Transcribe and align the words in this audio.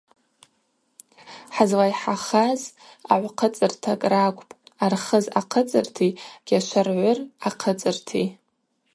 Хӏызлайхӏахаз 1.55 2.61
агӏвхъыцӏыртакӏ 3.13 4.07
ракӏвпӏ: 4.11 4.57
Архыз 4.85 5.25
ахъыцӏырти 5.39 6.09
Гьашваргӏвыр 6.47 7.17
ахъыцӏырти. 7.47 8.23